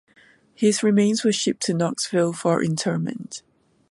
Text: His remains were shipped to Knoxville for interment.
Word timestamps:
His 0.55 0.81
remains 0.81 1.23
were 1.23 1.31
shipped 1.31 1.61
to 1.67 1.75
Knoxville 1.75 2.33
for 2.33 2.63
interment. 2.63 3.43